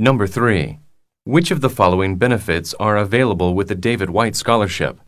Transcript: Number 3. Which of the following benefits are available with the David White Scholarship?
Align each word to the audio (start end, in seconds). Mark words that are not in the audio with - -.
Number 0.00 0.26
3. 0.26 0.78
Which 1.24 1.50
of 1.50 1.60
the 1.60 1.68
following 1.68 2.16
benefits 2.16 2.72
are 2.80 2.96
available 2.96 3.52
with 3.52 3.68
the 3.68 3.74
David 3.74 4.08
White 4.08 4.34
Scholarship? 4.34 4.98